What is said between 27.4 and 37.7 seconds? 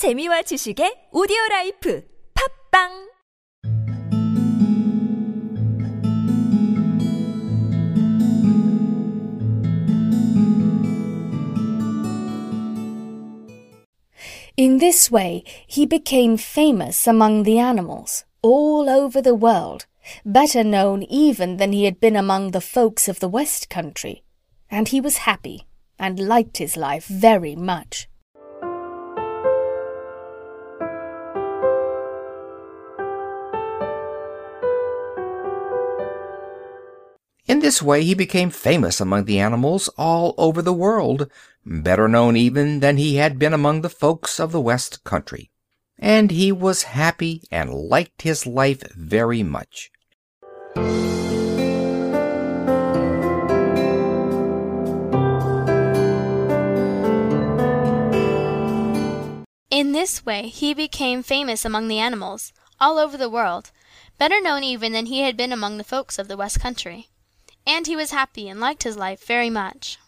much. In